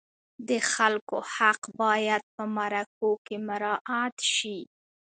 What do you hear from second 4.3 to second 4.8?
شي.